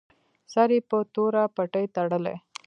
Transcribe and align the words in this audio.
سر 0.53 0.69
یې 0.75 0.79
په 0.89 0.97
توره 1.13 1.43
پټۍ 1.55 1.85
تړلی. 1.95 2.35